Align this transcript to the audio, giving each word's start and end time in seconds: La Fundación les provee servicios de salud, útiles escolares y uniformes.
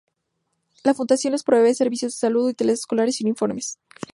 La 0.83 0.95
Fundación 0.95 1.33
les 1.33 1.43
provee 1.43 1.75
servicios 1.75 2.13
de 2.15 2.17
salud, 2.17 2.45
útiles 2.49 2.79
escolares 2.79 3.21
y 3.21 3.23
uniformes. 3.23 3.77